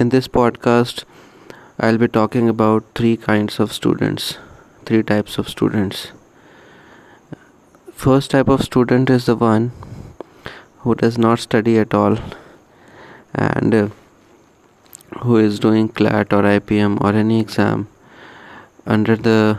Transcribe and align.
In 0.00 0.08
this 0.08 0.28
podcast, 0.28 1.04
I'll 1.78 1.98
be 1.98 2.08
talking 2.08 2.48
about 2.48 2.84
three 2.94 3.18
kinds 3.18 3.60
of 3.60 3.70
students, 3.70 4.38
three 4.86 5.02
types 5.02 5.36
of 5.36 5.46
students. 5.46 6.12
First 7.92 8.30
type 8.30 8.48
of 8.48 8.62
student 8.62 9.10
is 9.10 9.26
the 9.26 9.36
one 9.36 9.72
who 10.78 10.94
does 10.94 11.18
not 11.18 11.38
study 11.40 11.78
at 11.78 11.92
all 11.92 12.16
and 13.34 13.74
uh, 13.74 13.88
who 15.18 15.36
is 15.36 15.60
doing 15.60 15.90
CLAT 15.90 16.32
or 16.32 16.44
IPM 16.44 16.98
or 17.02 17.12
any 17.12 17.38
exam 17.38 17.86
under 18.86 19.16
the 19.16 19.58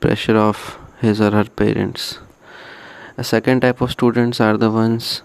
pressure 0.00 0.36
of 0.36 0.76
his 1.00 1.20
or 1.20 1.30
her 1.30 1.44
parents. 1.44 2.18
A 3.16 3.22
second 3.22 3.60
type 3.60 3.80
of 3.80 3.92
students 3.92 4.40
are 4.40 4.56
the 4.56 4.72
ones 4.72 5.22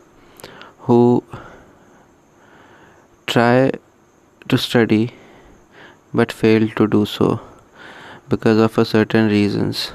who 0.82 1.24
try 3.26 3.72
to 4.50 4.58
study, 4.58 5.12
but 6.14 6.32
fail 6.32 6.68
to 6.70 6.88
do 6.88 7.06
so 7.06 7.40
because 8.30 8.60
of 8.60 8.78
a 8.78 8.86
certain 8.86 9.30
reasons. 9.30 9.92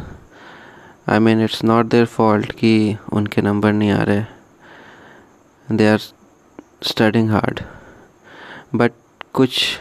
I 1.06 1.18
mean, 1.18 1.40
it's 1.46 1.62
not 1.62 1.90
their 1.90 2.06
fault 2.06 2.52
कि 2.52 2.96
उनके 3.12 3.42
number 3.42 3.72
नहीं 3.72 3.90
आ 3.90 4.02
रहे. 4.02 4.24
They 5.72 5.88
are 5.88 5.98
studying 6.82 7.30
hard 7.30 7.60
but 8.74 8.92
कुछ 9.34 9.80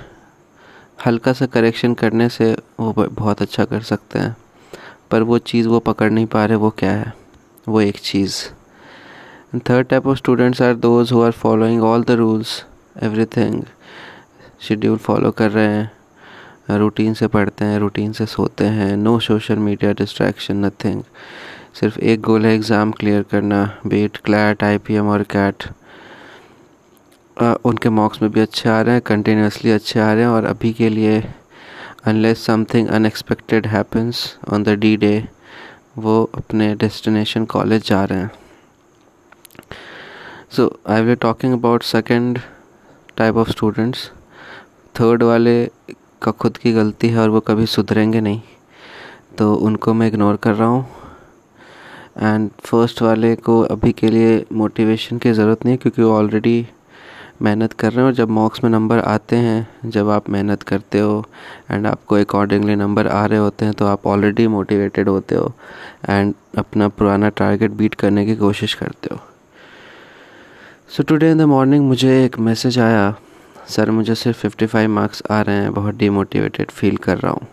हल्का 1.06 1.34
सा 1.34 1.46
correction 1.46 1.94
करने 1.94 2.30
से 2.30 2.58
वो 2.80 2.94
बहुत 2.94 3.42
अच्छा 3.42 3.66
कर 3.66 3.82
सकते 3.82 4.20
हैं. 4.20 4.36
पर 5.12 5.22
वो 5.22 5.38
चीज़ 5.38 5.68
वो 5.68 5.80
पकड़ 5.80 6.12
नहीं 6.12 6.26
पा 6.26 6.46
रहे, 6.46 6.58
वो 6.58 6.70
क्या 6.70 6.92
है? 6.92 7.14
वो 7.68 7.82
एक 7.82 8.00
चीज़. 8.00 8.44
Third 9.56 9.88
type 9.88 10.08
of 10.08 10.18
students 10.18 10.62
are 10.62 10.76
those 10.76 11.12
who 11.12 11.22
are 11.22 11.32
following 11.32 11.84
all 11.84 12.04
the 12.04 12.12
rules 12.12 12.66
everything 13.04 13.64
schedule 14.62 14.98
follow 14.98 15.32
कर 15.32 15.52
रहे 15.52 15.68
हैं 15.68 16.78
रूटीन 16.80 17.14
से 17.14 17.28
पढ़ते 17.28 17.66
हैं 17.66 17.80
रूटीन 17.80 18.12
से 18.14 18.26
सोते 18.26 18.66
हैं 18.78 18.96
no 18.98 19.18
social 19.20 19.60
media 19.68 19.92
distraction 20.00 20.66
nothing 20.66 21.04
सिर्फ़ 21.80 22.00
एक 22.00 22.22
गोल 22.22 22.46
है 22.46 22.54
एग्ज़ाम 22.56 22.92
क्लियर 22.92 23.24
करना 23.32 23.64
बीट 23.88 24.18
क्लैट 24.26 24.64
आईपीएम 24.64 25.08
और 25.10 25.24
कैट 25.32 25.64
उनके 27.66 27.90
मार्क्स 27.90 28.22
में 28.22 28.32
भी 28.32 28.40
अच्छे 28.42 28.70
आ 28.70 28.82
रहे 28.82 28.94
हैं 28.94 29.02
कंटिन्यूसली 29.06 29.72
अच्छे 29.72 30.00
आ 30.00 30.12
रहे 30.14 30.24
हैं 30.24 30.30
और 30.30 30.46
अभी 30.46 30.72
के 30.74 30.90
लिए 30.90 31.20
unless 32.08 32.46
something 32.46 32.88
unexpected 32.88 33.68
happens 33.68 34.24
on 34.54 34.64
the 34.64 34.78
D 34.80 34.96
day 34.98 35.14
वो 35.98 36.24
अपने 36.38 36.74
डेस्टिनेशन 36.76 37.46
कॉलेज 37.46 37.88
जा 37.88 38.04
रहे 38.04 38.20
हैं. 38.20 38.32
So 40.52 40.70
I 40.90 41.02
will 41.02 41.16
talking 41.22 41.54
about 41.54 41.84
second 41.84 42.40
type 43.18 43.36
of 43.36 43.50
students 43.52 44.10
third 45.00 45.24
वाले 45.24 45.54
का 46.22 46.32
खुद 46.34 46.58
की 46.58 46.72
गलती 46.74 47.08
है 47.10 47.20
और 47.20 47.30
वो 47.30 47.40
कभी 47.40 47.66
सुधरेंगे 47.66 48.22
नहीं। 48.22 48.42
तो 49.38 49.54
उनको 49.56 49.94
मैं 49.94 50.08
इग्नोर 50.08 50.36
कर 50.36 50.54
रहा 50.54 50.68
हूँ। 50.68 50.86
एंड 52.18 52.50
फ़र्स्ट 52.66 53.02
वाले 53.02 53.36
को 53.38 53.60
अभी 53.64 53.92
के 53.92 54.08
लिए 54.08 54.44
मोटिवेशन 54.54 55.18
की 55.18 55.32
ज़रूरत 55.32 55.66
नहीं 55.66 55.74
है 55.74 55.78
क्योंकि 55.78 56.02
वो 56.02 56.12
ऑलरेडी 56.14 56.68
मेहनत 57.42 57.74
कर 57.74 57.92
रहे 57.92 58.00
हैं 58.00 58.06
और 58.06 58.14
जब 58.14 58.30
मॉक्स 58.30 58.64
में 58.64 58.70
नंबर 58.72 59.00
आते 59.00 59.36
हैं, 59.36 59.68
जब 59.86 60.10
आप 60.10 60.30
मेहनत 60.30 60.64
करते 60.64 61.00
हो 61.00 61.24
एंड 61.72 61.88
आपको 61.88 62.16
अकॉर्डिंगली 62.16 62.76
नंबर 62.76 63.08
आ 63.08 63.26
रहे 63.26 63.40
होते 63.40 63.66
हैं 63.66 63.74
तो 63.74 63.86
आप 63.88 64.08
ऑलरेडी 64.08 64.48
मोटिवेटेड 64.48 65.10
होते 65.10 65.36
हो 65.36 65.54
एंड 66.10 66.34
अपना 66.58 66.88
पुराना 66.90 67.30
टारगेट 67.32 67.72
बीट 67.72 67.96
करने 67.96 68.26
की 68.26 68.36
कोशिश 68.36 68.74
करते 68.74 69.14
हो। 69.14 69.20
So 70.90 71.04
today 71.04 71.32
in 71.32 71.38
the 71.38 71.42
morning 71.48 71.88
मुझे 71.88 72.24
एक 72.26 72.40
मैसेज 72.42 72.80
आया। 72.80 73.14
सर, 73.70 73.92
मुझे 73.92 74.16
सिर्फ़ 74.16 74.42
55 74.42 74.88
मार्क्स 74.88 75.24
आ 75.32 75.42
रहे 75.42 75.56
हैं, 75.56 75.74
बहुत 75.74 75.96
डीमोटिवेटेड 75.96 76.72
फील 76.72 76.98
कर 76.98 77.18
रहा 77.18 77.32
हूँ। 77.32 77.48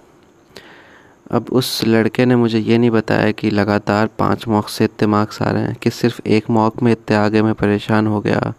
अब 1.30 1.46
उस 1.52 1.80
लड़के 1.86 2.24
ने 2.26 2.36
मुझे 2.36 2.58
ये 2.58 2.78
नहीं 2.78 2.90
बताया 2.90 3.30
कि 3.30 3.50
लगातार 3.50 4.08
पाँच 4.18 4.46
मॉक्स 4.48 4.72
से 4.72 4.84
इतने 4.84 5.08
मार्क्स 5.08 5.42
आ 5.42 5.50
रहे 5.50 5.62
हैं, 5.62 5.74
कि 5.74 5.90
सिर्फ़ 5.90 6.20
एक 6.26 6.50
मॉक 6.50 6.82
में 6.82 6.92
इतने 6.92 7.16
आगे 7.16 7.42
मैं 7.42 7.54
परेशान 7.54 8.06
हो 8.06 8.20
गया। 8.20 8.52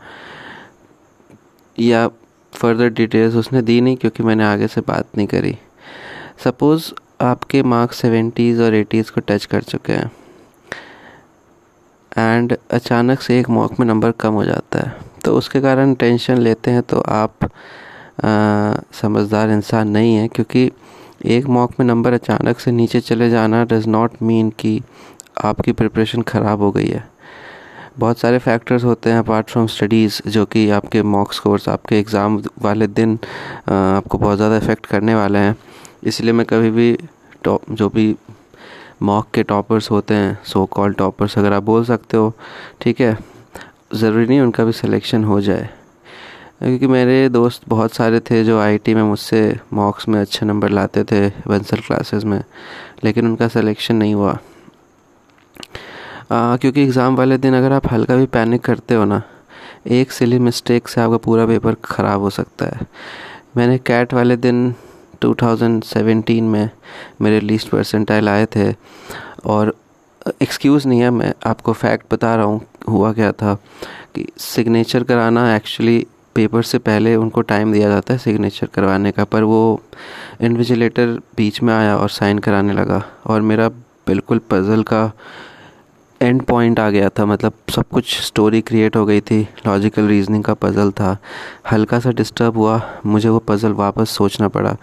या 1.80 2.08
फर्दर 2.54 2.90
डिटेल्स 2.90 3.36
उसने 3.36 3.62
दी 3.62 3.80
नहीं, 3.82 3.98
क्योंकि 3.98 4.24
मैंने 4.24 4.44
आगे 4.44 4.68
से 4.68 4.82
बात 4.82 5.18
नहीं 5.18 5.28
करी। 5.28 5.58
सपोज़ 6.44 6.92
आपके 7.22 7.64
मार्क्स 7.64 7.98
सेवेंटीज़ 7.98 8.62
और 8.62 8.76
एटीज़ 8.76 9.12
को 9.12 9.22
टच 9.22 9.46
कर 9.46 9.62
चुके 9.64 9.94
हैं 9.94 10.12
एंड 12.18 12.58
अचानक 12.72 13.22
से 13.22 13.40
एक 13.40 13.50
मॉक 13.50 13.80
में 13.80 13.88
नंबर 13.88 14.12
कम 14.12 14.34
हो 14.34 14.44
जाता 14.46 14.80
है। 14.80 15.07
तो 15.28 15.36
उसके 15.36 15.60
कारण 15.62 15.94
टेंशन 15.96 16.38
लेते 16.40 16.72
हैं 16.72 16.82
तो 16.84 17.00
आप 17.02 17.50
समझदार 18.96 19.50
इंसान 19.52 19.90
नहीं 19.90 20.16
है, 20.16 20.28
क्योंकि 20.28 20.72
एक 21.28 21.46
मॉक 21.48 21.74
में 21.80 21.86
नंबर 21.88 22.14
अचानक 22.14 22.60
से 22.60 22.72
नीचे 22.72 23.00
चले 23.02 23.30
जाना 23.30 23.64
डज़ 23.66 23.88
नॉट 23.90 24.12
मीन 24.22 24.50
कि 24.60 24.82
आपकी 25.46 25.72
प्रिपरेशन 25.74 26.22
ख़राब 26.24 26.62
हो 26.62 26.72
गई 26.72 26.88
है। 26.88 27.04
बहुत 28.00 28.20
सारे 28.20 28.38
फैक्टर्स 28.40 28.84
होते 28.84 29.10
हैं 29.10 29.20
अपार्ट 29.20 29.50
फ्रॉम 29.50 29.68
स्टडीज़ 29.68 30.22
जो 30.30 30.46
कि 30.46 30.70
आपके 30.72 31.04
मॉक 31.06 31.34
स्कोर्स 31.34 31.70
आपके 31.70 32.00
एग्ज़ाम 32.00 32.42
वाले 32.62 32.88
दिन 32.90 33.20
आपको 33.68 34.18
बहुत 34.18 34.38
ज़्यादा 34.38 34.58
इफ़ेक्ट 34.58 34.86
करने 34.86 35.16
वाले 35.16 35.40
हैं। 35.40 35.56
इसलिए 36.04 36.34
मैं 36.34 36.46
कभी 36.46 36.70
भी 36.72 36.92
टॉप 37.44 37.72
जो 37.72 37.90
भी 37.90 38.14
मॉक 39.04 39.28
के 39.34 39.44
टॉपर्स 39.46 39.92
होते 39.92 40.14
हैं 40.16 40.38
सो 40.46 40.66
कॉल 40.68 40.94
टॉपर्स 40.96 41.38
अगर 41.38 41.54
आप 41.54 41.64
बोल 41.64 41.84
सकते 41.86 42.18
हो, 42.18 42.34
ठीक 42.82 43.02
है? 43.02 43.18
ज़रूरी 43.92 44.26
नहीं 44.28 44.40
उनका 44.42 44.64
भी 44.66 44.72
सिलेक्शन 44.72 45.24
हो 45.24 45.40
जाए। 45.42 45.70
क्योंकि 46.60 46.88
मेरे 46.88 47.28
दोस्त 47.30 47.62
बहुत 47.70 47.94
सारे 47.94 48.20
थे 48.30 48.44
जो 48.44 48.60
आईटी 48.60 48.94
में 48.96 49.02
मुझसे 49.04 49.60
मॉक्स 49.74 50.08
में 50.08 50.20
अच्छे 50.22 50.46
नंबर 50.46 50.70
लाते 50.70 51.04
थे 51.04 51.28
वंसल 51.48 51.80
क्लासेस 51.88 52.24
में 52.24 52.42
लेकिन 53.04 53.28
उनका 53.28 53.48
सिलेक्शन 53.48 53.96
नहीं 53.96 54.14
हुआ। 54.16 54.38
आ, 56.32 56.58
क्योंकि 56.58 56.84
एग्ज़ाम 56.84 57.16
वाले 57.16 57.38
दिन 57.38 57.56
अगर 57.56 57.72
आप 57.72 57.92
हल्का 57.92 58.16
भी 58.16 58.26
पैनिक 58.28 58.62
करते 58.62 58.96
हो 58.96 59.06
ना 59.06 59.22
एक 59.88 60.12
सिली 60.12 60.40
मिस्टेक 60.40 60.88
से 60.88 61.02
आपका 61.02 61.18
पूरा 61.18 61.46
पेपर 61.46 61.76
ख़राब 61.86 62.22
हो 62.22 62.30
सकता 62.30 62.66
है। 62.66 62.88
मैंने 63.58 63.78
कैट 63.78 64.14
वाले 64.14 64.36
दिन 64.38 64.74
2017 65.22 66.42
में 66.44 66.70
मेरे 67.22 67.40
लीस्ट 67.40 67.70
परसेंटाइल 67.70 68.30
आए 68.30 68.46
थे 68.56 68.72
और 69.46 69.74
एक्सक्यूज़ 70.42 70.88
नहीं 70.88 71.00
है, 71.00 71.10
मैं 71.10 71.34
आपको 71.46 71.74
फैक्ट 71.74 72.14
बता 72.14 72.36
रहा 72.36 72.46
हूँ, 72.46 72.62
हुआ 72.90 73.12
क्या 73.14 73.32
था 73.32 73.54
कि 74.16 74.26
सिग्नेचर 74.38 75.04
कराना 75.04 75.56
एक्चुअली 75.56 76.06
पेपर 76.36 76.64
से 76.64 76.78
पहले 76.80 77.16
उनको 77.16 77.42
टाइम 77.44 77.74
दिया 77.74 77.90
जाता 77.90 78.14
है 78.14 78.20
सिग्नेचर 78.20 78.68
करवाने 78.74 79.12
का, 79.12 79.24
पर 79.24 79.44
वो 79.44 79.82
इन्विजिलेटर 80.42 81.20
बीच 81.38 81.62
में 81.64 81.74
आया 81.74 81.96
और 81.98 82.10
साइन 82.10 82.40
कराने 82.40 82.74
लगा 82.74 83.04
और 83.26 83.42
मेरा 83.42 83.70
बिल्कुल 84.08 84.42
पज़ल 84.50 84.84
का 84.84 85.12
एंड 86.22 86.42
पॉइंट 86.42 86.80
आ 86.80 86.90
गया 86.90 87.10
था 87.10 87.26
मतलब 87.26 87.54
सब 87.70 87.88
कुछ 87.94 88.20
स्टोरी 88.22 88.62
क्रिएट 88.62 88.96
हो 88.96 89.06
गई 89.06 89.22
थी 89.22 89.42
लॉजिकल 89.66 90.08
रीजनिंग 90.08 90.44
का 90.44 90.54
पज़ल 90.54 90.92
था। 90.92 91.18
हल्का 91.72 92.00
सा 92.00 92.12
डिस्टर्ब 92.12 92.58
हुआ, 92.58 92.82
मुझे 93.06 93.30
वो 93.30 93.40
पज़ल 93.40 93.74
वापस 93.74 94.10
सोचना 94.10 94.48
पड़ा 94.48 94.76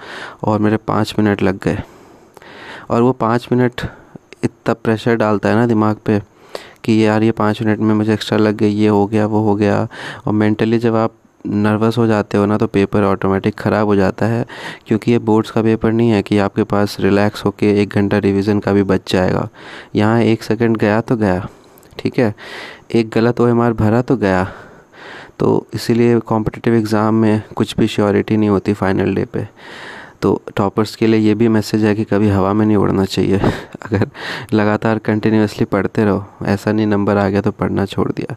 और 0.42 0.58
मेरे 0.58 0.76
पाँच 0.76 1.14
मिनट 1.18 1.42
लग 1.42 1.58
गए। 1.64 1.78
और 2.90 3.02
वो 3.02 3.12
पाँच 3.14 3.48
मिनट 3.52 3.80
इतना 4.44 4.74
प्रेशर 4.74 5.16
डालता 5.16 5.48
है 5.48 5.54
ना 5.54 5.66
दिमाग 5.66 5.96
पे 6.06 6.20
कि 6.84 7.04
यार 7.04 7.22
ये 7.22 7.32
पाँच 7.34 7.62
मिनट 7.62 7.78
में 7.78 7.94
मुझे 7.94 8.12
एक्स्ट्रा 8.12 8.38
लग 8.38 8.56
गई, 8.56 8.70
ये 8.70 8.88
हो 8.88 9.06
गया, 9.06 9.26
वो 9.26 9.40
हो 9.42 9.54
गया। 9.56 9.86
और 10.26 10.32
मेंटली 10.34 10.78
जब 10.78 10.96
आप 10.96 11.14
नर्वस 11.46 11.96
हो 11.98 12.06
जाते 12.06 12.38
हो 12.38 12.46
ना 12.46 12.56
तो 12.58 12.66
पेपर 12.66 13.02
ऑटोमेटिक 13.04 13.54
ख़राब 13.54 13.86
हो 13.86 13.96
जाता 13.96 14.26
है, 14.26 14.44
क्योंकि 14.86 15.10
ये 15.12 15.18
बोर्ड्स 15.20 15.50
का 15.50 15.62
पेपर 15.62 15.92
नहीं 15.92 16.10
है 16.10 16.22
कि 16.22 16.38
आपके 16.38 16.64
पास 16.64 16.96
रिलैक्स 17.00 17.44
होके 17.44 17.72
एक 17.82 17.94
घंटा 17.94 18.18
रिवीजन 18.18 18.60
का 18.60 18.72
भी 18.72 18.82
बच 18.84 19.12
जाएगा। 19.12 19.48
यहाँ 19.96 20.20
एक 20.22 20.42
सेकंड 20.42 20.76
गया 20.76 21.00
तो 21.00 21.16
गया, 21.16 21.48
ठीक 21.98 22.18
है? 22.18 22.34
एक 22.90 23.10
गलत 23.10 23.40
ओएमआर 23.40 23.72
भरा 23.74 24.02
तो 24.02 24.16
गया। 24.16 24.46
तो 25.38 25.66
इसीलिए 25.74 26.18
कॉम्पिटिटिव 26.20 26.74
एग्ज़ाम 26.74 27.14
में 27.14 27.42
कुछ 27.56 27.76
भी 27.76 27.86
श्योरिटी 27.88 28.36
नहीं 28.36 28.48
होती 28.48 28.72
फाइनल 28.74 29.14
डे 29.14 29.24
पे। 29.24 29.46
तो 30.24 30.30
टॉपर्स 30.56 30.94
के 30.96 31.06
लिए 31.06 31.20
ये 31.20 31.34
भी 31.34 31.48
मैसेज 31.48 31.84
है 31.84 31.94
कि 31.94 32.04
कभी 32.04 32.28
हवा 32.30 32.52
में 32.52 32.64
नहीं 32.66 32.76
उड़ना 32.76 33.04
चाहिए। 33.04 33.38
अगर 33.82 34.06
लगातार 34.52 34.98
कंटिन्यूसली 35.04 35.64
पढ़ते 35.66 36.04
रहो, 36.04 36.24
ऐसा 36.46 36.72
नहीं 36.72 36.86
नंबर 36.86 37.16
आ 37.16 37.28
गया 37.28 37.40
तो 37.40 37.50
पढ़ना 37.52 37.84
छोड़ 37.86 38.10
दिया। 38.12 38.36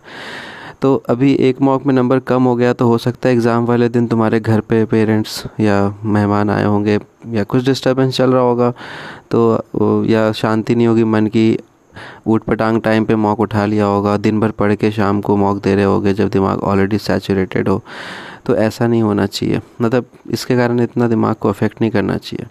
तो 0.82 0.96
अभी 1.10 1.32
एक 1.42 1.62
मॉक 1.62 1.86
में 1.86 1.94
नंबर 1.94 2.20
कम 2.28 2.44
हो 2.44 2.56
गया 2.56 2.74
तो 2.74 2.88
हो 2.88 2.98
सकता 2.98 3.30
है 3.30 3.36
एग्ज़ाम 3.36 3.66
वाले 3.66 3.90
दिन 3.90 4.08
तुम्हारे 4.08 4.40
घर 4.40 4.60
पे 4.62 4.84
पेरेंट्स 4.86 5.44
या 5.60 5.78
मेहमान 6.06 6.50
आए 6.50 6.66
होंगे 6.66 7.00
या 7.34 7.44
कुछ 7.44 7.66
डिस्टर्बेंस 7.66 8.16
चल 8.18 8.32
रहा 8.32 8.42
होगा 8.42 8.72
तो 9.32 10.04
या 10.06 10.32
शांति 10.34 10.76
नहीं 10.76 10.88
होगी 10.88 11.04
मन 11.06 11.28
की 11.28 11.48
ऊट 12.28 12.44
पटांग 12.44 12.82
टाइम 12.82 13.06
पे 13.06 13.16
मॉक 13.16 13.40
उठा 13.40 13.66
लिया 13.66 13.86
होगा, 13.86 14.18
दिन 14.18 14.40
भर 14.40 14.52
पढ़ 14.52 14.74
के 14.76 14.92
शाम 14.92 15.22
को 15.22 15.36
मॉक 15.38 15.64
दे 15.64 15.76
रहे 15.76 15.86
होगे 15.86 16.14
जब 16.14 16.30
दिमाग 16.30 16.60
ऑलरेडी 16.64 16.98
सैचुरेटेड 17.00 17.70
हो। 17.70 17.82
तो 18.48 18.56
ऐसा 18.58 18.88
नहीं 18.88 19.02
होना 19.02 19.26
चाहिए। 19.26 19.62
मतलब 19.82 20.06
इसके 20.32 20.56
कारण 20.58 20.80
इतना 20.80 21.08
दिमाग 21.08 21.36
को 21.36 21.50
अफेक्ट 21.50 21.82
नहीं 21.82 21.92
करना 21.92 22.18
चाहिए। 22.18 22.48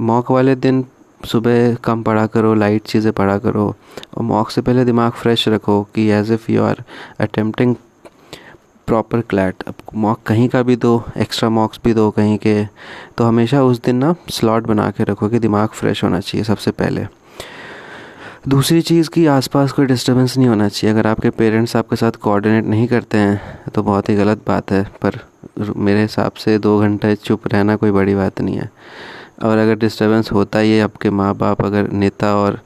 मॉक 0.00 0.30
वाले 0.30 0.54
दिन 0.56 0.84
सुबह 1.20 1.74
कम 1.84 2.02
पढ़ा 2.02 2.26
करो 2.26 2.54
लाइट 2.54 2.82
चीज़ें 2.86 3.12
पढ़ा 3.12 3.38
करो 3.38 3.66
और 4.16 4.22
मॉक 4.24 4.50
से 4.50 4.60
पहले 4.60 4.84
दिमाग 4.84 5.12
फ्रेश 5.12 5.48
रखो 5.48 5.82
कि 5.94 6.08
as 6.10 6.32
if 6.32 6.50
you 6.52 6.62
are 6.64 6.82
attempting 7.20 7.74
proper 8.88 9.20
CLAT 9.20 9.62
अब 9.68 9.74
मॉक 9.94 10.20
कहीं 10.26 10.48
का 10.48 10.62
भी 10.62 10.76
दो 10.76 11.02
एक्स्ट्रा 11.16 11.48
मॉक्स 11.50 11.80
भी 11.84 11.94
दो 11.94 12.10
कहीं 12.10 12.36
के 12.38 12.54
तो 13.18 13.24
हमेशा 13.24 13.62
उस 13.62 13.82
दिन 13.84 13.96
ना 13.96 14.14
स्लॉट 14.30 14.66
बना 14.66 14.90
के 14.90 15.04
रखो 15.04 15.28
कि 15.28 15.38
दिमाग 15.38 15.68
फ्रेश 15.68 16.04
होना 16.04 16.20
चाहिए 16.20 16.44
सबसे 16.44 16.70
पहले। 16.72 17.06
दूसरी 18.46 18.80
चीज़ 18.80 19.08
कि 19.10 19.24
आसपास 19.26 19.72
कोई 19.72 19.86
डिस्टर्बेंस 19.86 20.36
नहीं 20.36 20.48
होना 20.48 20.68
चाहिए। 20.68 20.92
अगर 20.92 21.06
आपके 21.06 21.30
पेरेंट्स 21.30 21.74
आपके 21.76 21.96
साथ 21.96 22.16
कोऑर्डिनेट 22.22 22.64
नहीं 22.64 22.86
करते 22.88 23.18
हैं 23.18 23.70
तो 23.74 23.82
बहुत 23.82 24.08
ही 24.08 24.14
गलत 24.16 24.42
बात 24.46 24.70
है, 24.72 24.82
पर 25.02 25.18
मेरे 25.76 26.02
हिसाब 26.02 26.32
से 26.34 26.58
दो 26.58 26.78
घंटे 26.80 27.14
चुप 27.16 27.48
रहना 27.48 27.76
कोई 27.76 27.90
बड़ी 27.90 28.14
बात 28.14 28.40
नहीं 28.40 28.56
है। 28.56 28.68
और 29.44 29.58
अगर 29.58 29.74
डिस्टर्बेंस 29.76 30.30
होता 30.32 30.58
ही 30.58 30.72
है, 30.72 30.82
आपके 30.82 31.10
माँ 31.10 31.34
बाप 31.36 31.64
अगर 31.64 31.90
नेता 31.92 32.34
और 32.36 32.60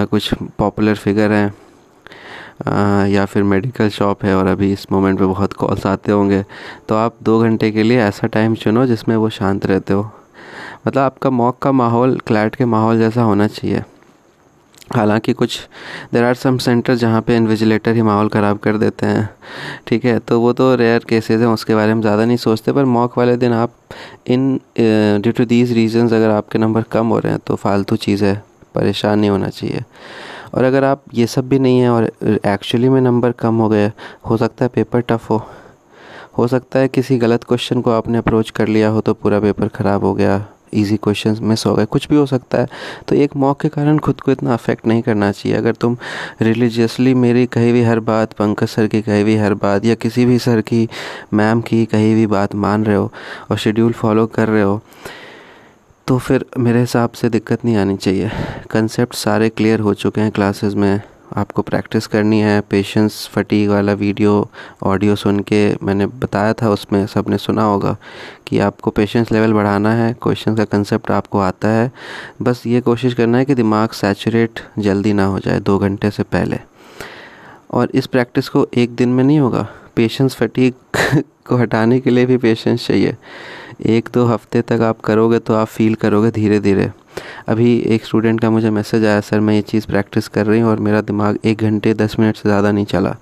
कुछ 0.00 0.34
पॉपुलर 0.58 0.94
फिगर 0.96 1.32
हैं 1.32 3.06
या 3.08 3.24
फिर 3.26 3.42
मेडिकल 3.44 3.88
शॉप 3.90 4.24
है 4.24 4.34
और 4.36 4.46
अभी 4.46 4.72
इस 4.72 4.86
मोमेंट 4.92 5.18
पे 5.18 5.24
बहुत 5.26 5.52
कॉल्स 5.52 5.86
आते 5.86 6.12
होंगे 6.12 6.44
तो 6.88 6.94
आप 6.96 7.14
दो 7.22 7.40
घंटे 7.42 7.70
के 7.70 7.82
लिए 7.82 8.00
ऐसा 8.02 8.26
टाइम 8.28 8.54
चुनो 8.56 8.86
जिसमें 8.86 9.16
वो 9.16 9.28
शांत 9.30 9.66
रहते 9.66 9.92
हो। 9.92 10.10
मतलब 10.86 11.02
आपका 11.02 11.30
मॉक 11.30 11.58
का 11.62 11.72
माहौल 11.74 12.18
क्लैट 12.26 12.54
के 12.54 12.64
माहौल 12.66 12.98
जैसा 12.98 13.22
होना 13.22 13.46
चाहिए। 13.48 13.82
हालाँकि 14.90 15.32
कुछ 15.32 15.58
देर 16.12 16.24
आर 16.24 16.34
सम 16.34 16.56
सेंटर 16.58 16.94
जहाँ 16.94 17.20
पे 17.22 17.36
इन्विजिलेटर 17.36 17.94
ही 17.94 18.02
माहौल 18.02 18.28
ख़राब 18.28 18.58
कर 18.58 18.76
देते 18.76 19.06
हैं। 19.06 19.28
ठीक 19.86 20.04
है 20.04 20.18
तो 20.18 20.40
वो 20.40 20.52
तो 20.52 20.74
रेयर 20.74 21.04
केसेस 21.08 21.40
हैं, 21.40 21.46
उसके 21.48 21.74
बारे 21.74 21.94
में 21.94 22.00
ज़्यादा 22.02 22.24
नहीं 22.24 22.36
सोचते, 22.38 22.72
पर 22.72 22.84
मॉक 22.86 23.18
वाले 23.18 23.36
दिन 23.36 23.52
आप 23.52 23.74
in 24.28 24.58
due 24.78 25.32
to 25.32 25.44
these 25.44 25.72
reasons 25.72 26.12
अगर 26.12 26.30
आपके 26.30 26.58
नंबर 26.58 26.82
कम 26.92 27.06
हो 27.06 27.18
रहे 27.18 27.32
हैं 27.32 27.40
तो 27.46 27.56
फालतू 27.56 27.96
चीज़ 27.98 28.24
है 28.24 28.34
परेशान 28.74 29.18
नहीं 29.18 29.30
होना 29.30 29.48
चाहिए। 29.48 29.84
और 30.54 30.64
अगर 30.64 30.84
आप 30.84 31.02
ये 31.14 31.26
सब 31.26 31.48
भी 31.48 31.58
नहीं 31.58 31.80
है 31.80 31.90
और 31.90 32.10
एक्चुअली 32.24 32.88
में 32.88 33.00
नंबर 33.00 33.32
कम 33.40 33.54
हो 33.56 33.68
गए, 33.68 33.90
हो 34.26 34.36
सकता 34.36 34.64
है 34.64 34.70
पेपर 34.74 35.00
टफ 35.02 35.30
हो। 35.30 35.42
हो 36.38 36.46
सकता 36.48 36.78
है 36.78 36.88
किसी 36.88 37.16
गलत 37.18 37.44
क्वेश्चन 37.44 37.80
को 37.80 37.90
आपने 37.90 38.18
अप्रोच 38.18 38.50
कर 38.50 38.68
लिया 38.68 38.88
हो 38.88 39.00
तो 39.00 39.14
पूरा 39.14 39.40
पेपर 39.40 39.68
ख़राब 39.68 40.04
हो 40.04 40.14
गया। 40.14 40.44
इजी 40.72 40.96
क्वेश्चन 40.96 41.36
मिस 41.42 41.66
हो 41.66 41.74
गए, 41.74 41.84
कुछ 41.86 42.08
भी 42.08 42.16
हो 42.16 42.24
सकता 42.26 42.58
है। 42.58 42.68
तो 43.08 43.14
एक 43.16 43.36
मौक 43.36 43.60
के 43.60 43.68
कारण 43.68 43.98
खुद 43.98 44.20
को 44.20 44.32
इतना 44.32 44.54
अफेक्ट 44.54 44.86
नहीं 44.86 45.02
करना 45.02 45.30
चाहिए। 45.32 45.56
अगर 45.58 45.74
तुम 45.74 45.96
रिलीजियसली 46.42 47.14
मेरी 47.16 47.46
कही 47.48 47.70
हुई 47.70 47.82
हर 47.82 48.00
बात, 48.00 48.32
पंकज 48.32 48.68
सर 48.68 48.86
की 48.86 49.02
कही 49.02 49.22
हुई 49.22 49.36
हर 49.36 49.54
बात 49.56 49.84
या 49.84 49.94
किसी 49.96 50.24
भी 50.24 50.38
सर 50.38 50.60
की 50.62 50.88
मैम 51.32 51.60
की 51.60 51.84
कही 51.86 52.12
हुई 52.12 52.26
बात 52.28 52.54
मान 52.56 52.84
रहे 52.84 52.96
हो 52.96 53.10
और 53.50 53.56
शेड्यूल 53.58 53.92
फॉलो 53.92 54.26
कर 54.28 54.48
रहे 54.48 54.62
हो 54.62 54.80
तो 56.06 56.16
फिर 56.18 56.44
मेरे 56.58 56.80
हिसाब 56.80 57.10
से 57.10 57.28
दिक्कत 57.28 57.64
नहीं 57.64 57.76
आनी 57.76 57.96
चाहिए। 57.96 58.30
कंसेप्ट 58.70 59.14
सारे 59.14 59.48
क्लियर 59.48 59.80
हो 59.80 59.94
चुके 59.94 60.20
हैं 60.20 60.30
क्लासेस 60.30 60.74
में। 60.74 61.00
आपको 61.36 61.62
प्रैक्टिस 61.62 62.06
करनी 62.06 62.40
है 62.40 62.60
पेशेंस 62.60 63.28
फटीक 63.32 63.68
वाला 63.68 63.92
वीडियो 63.92 64.48
ऑडियो 64.82 65.16
सुन 65.16 65.40
के 65.40 65.60
मैंने 65.82 66.06
बताया 66.06 66.52
था, 66.52 66.70
उसमें 66.70 67.06
सबने 67.06 67.38
सुना 67.38 67.62
होगा 67.62 67.96
कि 68.46 68.58
आपको 68.58 68.90
पेशेंस 68.90 69.32
लेवल 69.32 69.52
बढ़ाना 69.52 69.92
है 69.94 70.12
क्वेश्चन 70.22 70.56
का 70.56 70.64
कंसेप्ट 70.64 71.10
आपको 71.10 71.38
आता 71.38 71.68
है। 71.68 71.90
बस 72.42 72.62
ये 72.66 72.80
कोशिश 72.80 73.14
करना 73.14 73.38
है 73.38 73.44
कि 73.44 73.54
दिमाग 73.54 73.90
सैचुरेट 73.90 74.60
जल्दी 74.78 75.12
ना 75.12 75.24
हो 75.24 75.38
जाए, 75.38 75.60
दो 75.60 75.78
घंटे 75.78 76.10
से 76.10 76.22
पहले। 76.22 76.58
और 77.70 77.90
इस 77.94 78.06
प्रैक्टिस 78.06 78.48
को 78.48 78.66
एक 78.74 78.94
दिन 78.94 79.08
में 79.08 79.24
नहीं 79.24 79.38
होगा 79.38 79.68
पेशेंस 79.96 80.34
फटीक 80.34 80.74
को 81.46 81.56
हटाने 81.56 82.00
के 82.00 82.10
लिए 82.10 82.26
भी 82.26 82.36
पेशेंस 82.36 82.86
चाहिए। 82.86 83.16
एक 83.86 84.08
दो 84.14 84.24
हफ़्ते 84.26 84.62
तक 84.62 84.80
आप 84.82 85.00
करोगे 85.00 85.38
तो 85.38 85.54
आप 85.54 85.66
फील 85.66 85.94
करोगे 85.94 86.30
धीरे 86.30 86.58
धीरे 86.60 86.90
अभी 87.48 87.76
एक 87.86 88.04
स्टूडेंट 88.04 88.40
का 88.40 88.50
मुझे 88.50 88.70
मैसेज 88.70 89.04
आया, 89.04 89.20
सर, 89.20 89.40
मैं 89.40 89.54
ये 89.54 89.62
चीज़ 89.62 89.86
प्रैक्टिस 89.86 90.28
कर 90.28 90.46
रही 90.46 90.60
हूँ 90.60 90.70
और 90.70 90.80
मेरा 90.80 91.00
दिमाग 91.02 91.38
एक 91.44 91.58
घंटे 91.60 91.94
दस 91.94 92.18
मिनट 92.20 92.36
से 92.36 92.48
ज़्यादा 92.48 92.72
नहीं 92.72 92.84
चला। 92.86 93.16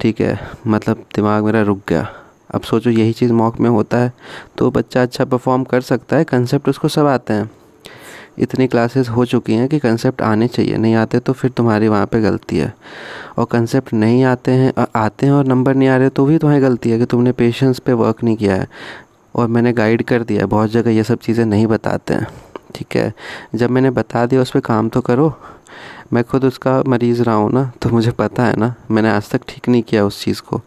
ठीक 0.00 0.20
है 0.20 0.38
मतलब 0.66 1.04
दिमाग 1.14 1.44
मेरा 1.44 1.62
रुक 1.62 1.80
गया। 1.88 2.08
अब 2.50 2.62
सोचो, 2.62 2.90
यही 2.90 3.12
चीज़ 3.12 3.32
मॉक 3.32 3.60
में 3.60 3.68
होता 3.70 3.98
है 3.98 4.12
तो 4.58 4.70
बच्चा 4.70 5.02
अच्छा 5.02 5.24
परफॉर्म 5.24 5.64
कर 5.64 5.80
सकता 5.82 6.16
है 6.16 6.24
कंसेप्ट 6.24 6.68
उसको 6.68 6.88
सब 6.88 7.06
आते 7.06 7.32
हैं। 7.32 7.50
इतनी 8.38 8.66
क्लासेस 8.66 9.08
हो 9.08 9.24
चुकी 9.24 9.54
हैं 9.54 9.68
कि 9.68 9.78
कंसेप्ट 9.78 10.22
आने 10.22 10.46
चाहिए, 10.48 10.76
नहीं 10.76 10.94
आते 10.94 11.18
तो 11.18 11.32
फिर 11.32 11.50
तुम्हारी 11.50 11.88
वहाँ 11.88 12.06
पे 12.06 12.20
गलती 12.20 12.56
है। 12.56 12.72
और 13.38 13.44
कंसेप्ट 13.44 13.92
नहीं 13.94 14.22
आते 14.24 14.52
हैं 14.52 14.72
आते 14.96 15.26
हैं 15.26 15.32
और 15.32 15.46
नंबर 15.46 15.74
नहीं 15.74 15.88
आ 15.88 15.96
रहे 15.96 16.08
तो 16.08 16.24
भी 16.26 16.38
तुम्हें 16.38 16.62
गलती 16.62 16.90
है 16.90 16.98
कि 16.98 17.04
तुमने 17.04 17.32
पेशेंस 17.32 17.78
पे 17.78 17.92
वर्क 17.94 18.24
नहीं 18.24 18.36
किया 18.36 18.56
है। 18.56 18.66
और 19.34 19.48
मैंने 19.48 19.72
गाइड 19.72 20.02
कर 20.02 20.22
दिया 20.22 20.40
है, 20.40 20.46
बहुत 20.46 20.70
जगह 20.70 20.90
ये 20.90 21.04
सब 21.04 21.18
चीज़ें 21.18 21.44
नहीं 21.46 21.66
बताते 21.66 22.14
हैं। 22.14 22.26
ठीक 22.74 22.96
है। 22.96 23.12
जब 23.54 23.70
मैंने 23.70 23.90
बता 23.90 24.24
दिया 24.26 24.42
उस 24.42 24.50
पर 24.50 24.60
काम 24.60 24.88
तो 24.88 25.00
करो। 25.00 25.32
मैं 26.12 26.22
खुद 26.24 26.44
उसका 26.44 26.82
मरीज़ 26.88 27.22
रहा 27.22 27.34
हूँ 27.34 27.50
ना 27.52 27.70
तो 27.82 27.88
मुझे 27.90 28.10
पता 28.10 28.44
है 28.44 28.56
ना, 28.56 28.74
मैंने 28.90 29.10
आज 29.10 29.30
तक 29.30 29.40
ठीक 29.48 29.68
नहीं 29.68 29.82
किया 29.82 30.04
उस 30.06 30.22
चीज़ 30.24 30.40
को। 30.42 30.58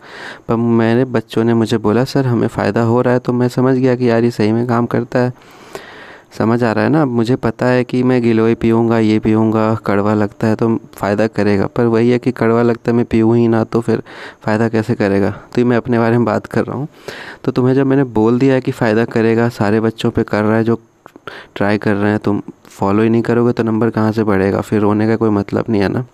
पर 0.47 0.55
मेरे 0.55 1.05
बच्चों 1.05 1.43
ने 1.43 1.53
मुझे 1.53 1.77
बोला, 1.77 2.03
सर, 2.03 2.27
हमें 2.27 2.47
फ़ायदा 2.47 2.81
हो 2.81 3.01
रहा 3.01 3.13
है। 3.13 3.19
तो 3.19 3.33
मैं 3.33 3.47
समझ 3.47 3.75
गया 3.77 3.95
कि 3.95 4.09
यार, 4.09 4.23
ये 4.23 4.31
सही 4.31 4.51
में 4.51 4.65
काम 4.67 4.85
करता 4.85 5.19
है। 5.19 5.33
समझ 6.37 6.63
आ 6.63 6.71
रहा 6.71 6.83
है 6.83 6.89
ना? 6.89 7.05
मुझे 7.05 7.35
पता 7.35 7.65
है 7.65 7.83
कि 7.83 8.01
मैं 8.03 8.21
गिलोय 8.21 8.55
पीऊँगा, 8.55 8.97
ये 8.99 9.19
पीऊँगा, 9.19 9.73
कड़वा 9.75 10.13
लगता 10.13 10.47
है 10.47 10.55
तो 10.55 10.75
फ़ायदा 10.95 11.27
करेगा। 11.27 11.67
पर 11.67 11.85
वही 11.85 12.09
है 12.09 12.19
कि 12.19 12.31
कड़वा 12.31 12.61
लगता 12.61 12.91
है, 12.91 12.97
मैं 12.97 13.05
पीऊँ 13.05 13.37
ही 13.37 13.47
ना 13.47 13.63
तो 13.63 13.81
फिर 13.81 14.03
फ़ायदा 14.41 14.69
कैसे 14.69 14.95
करेगा? 14.95 15.31
तो 15.55 15.65
मैं 15.65 15.77
अपने 15.77 15.99
बारे 15.99 16.17
में 16.17 16.25
बात 16.25 16.45
कर 16.45 16.65
रहा 16.65 16.77
हूँ। 16.77 16.87
तो 17.43 17.51
तुम्हें 17.51 17.73
जब 17.75 17.85
मैंने 17.85 18.03
बोल 18.03 18.39
दिया 18.39 18.53
है 18.53 18.61
कि 18.61 18.71
फ़ायदा 18.71 19.05
करेगा, 19.05 19.49
सारे 19.49 19.79
बच्चों 19.79 20.11
पे 20.11 20.23
कर 20.23 20.43
रहा 20.43 20.57
है, 20.57 20.63
जो 20.63 20.79
ट्राई 21.55 21.77
कर 21.77 21.95
रहे 21.95 22.11
हैं, 22.11 22.19
तुम 22.19 22.41
फॉलो 22.69 23.03
ही 23.03 23.09
नहीं 23.09 23.21
करोगे 23.21 23.53
तो 23.53 23.63
नंबर 23.63 23.89
कहाँ 23.89 24.11
से 24.11 24.23
बढ़ेगा? 24.23 24.61
फिर 24.61 24.81
रोने 24.81 25.07
का 25.07 25.15
कोई 25.15 25.29
मतलब 25.29 25.65
नहीं 25.69 25.81
है 25.81 25.89
ना? 25.89 26.05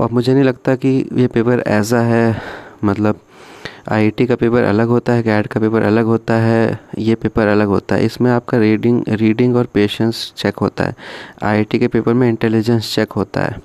और 0.00 0.10
मुझे 0.12 0.34
नहीं 0.34 0.44
लगता 0.44 0.74
कि 0.76 0.88
ये 1.12 1.26
पेपर 1.26 1.60
ऐसा 1.60 2.00
है 2.00 2.40
मतलब 2.84 3.20
आईआईटी 3.88 4.26
का 4.26 4.34
पेपर 4.36 4.62
अलग 4.62 4.88
होता 4.88 5.12
है 5.12 5.22
कैट 5.22 5.46
का 5.46 5.60
पेपर 5.60 5.82
अलग 5.82 6.04
होता 6.04 6.34
है, 6.34 6.78
ये 6.98 7.14
पेपर 7.14 7.46
अलग 7.46 7.66
होता 7.66 7.94
है। 7.94 8.04
इसमें 8.04 8.30
आपका 8.30 8.58
रीडिंग 8.58 9.02
रीडिंग 9.08 9.56
और 9.56 9.66
पेशेंस 9.74 10.32
चेक 10.36 10.58
होता 10.58 10.84
है। 10.84 10.94
आईआईटी 11.42 11.78
के 11.78 11.88
पेपर 11.88 12.14
में 12.14 12.28
इंटेलिजेंस 12.28 12.94
चेक 12.94 13.12
होता 13.12 13.40
है। 13.40 13.60